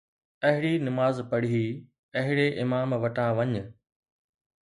[0.47, 1.65] اھڙي نماز پڙھي،
[2.19, 3.51] اھڙي امام وٽان وڃ